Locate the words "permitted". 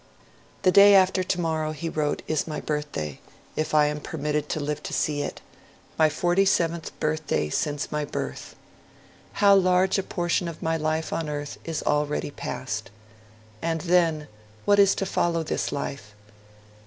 3.99-4.49